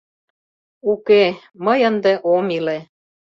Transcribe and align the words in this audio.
Уке, 0.91 1.23
мый 1.65 1.79
ынде 1.89 2.13
ом 2.33 2.45
иле. 2.57 2.77